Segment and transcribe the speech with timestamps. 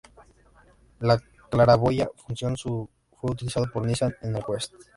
[0.99, 1.21] La
[1.51, 2.89] claraboya función fue
[3.31, 4.73] utilizado por Nissan en el Quest.